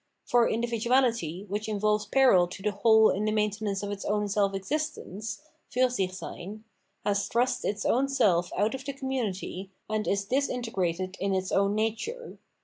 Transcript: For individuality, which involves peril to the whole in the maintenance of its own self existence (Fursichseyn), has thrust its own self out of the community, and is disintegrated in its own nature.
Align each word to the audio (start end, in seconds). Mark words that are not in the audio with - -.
For 0.25 0.47
individuality, 0.47 1.45
which 1.47 1.69
involves 1.69 2.07
peril 2.07 2.47
to 2.47 2.63
the 2.63 2.71
whole 2.71 3.11
in 3.11 3.25
the 3.25 3.31
maintenance 3.31 3.83
of 3.83 3.91
its 3.91 4.03
own 4.03 4.27
self 4.29 4.55
existence 4.55 5.43
(Fursichseyn), 5.71 6.63
has 7.05 7.27
thrust 7.27 7.63
its 7.63 7.85
own 7.85 8.09
self 8.09 8.51
out 8.57 8.73
of 8.73 8.83
the 8.83 8.93
community, 8.93 9.69
and 9.87 10.07
is 10.07 10.25
disintegrated 10.25 11.17
in 11.19 11.35
its 11.35 11.51
own 11.51 11.75
nature. 11.75 12.39